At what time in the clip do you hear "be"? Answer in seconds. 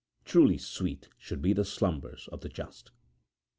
1.43-1.53